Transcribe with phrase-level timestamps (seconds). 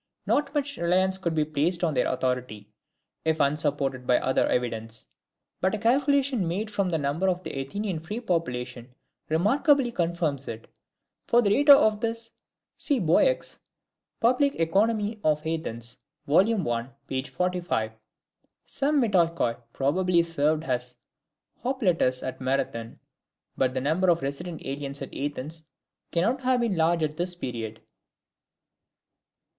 [0.25, 2.67] Not much reliance could be placed on their authority,
[3.23, 5.05] if unsupported by other evidence;
[5.59, 8.95] but a calculation made from the number of the Athenian free population
[9.29, 10.65] remarkably confirms it.
[11.27, 12.31] For the data of this,
[12.77, 13.59] see Boeck's
[14.19, 16.67] "Public Economy of Athens," vol.
[16.71, 16.89] i.
[17.05, 17.21] p.
[17.21, 17.91] 45.
[18.65, 20.95] Some METOIKOI probably served as
[21.63, 22.97] Hoplites at Marathon,
[23.55, 25.61] but the number of resident aliens at Athens
[26.11, 27.83] cannot have been large at this period.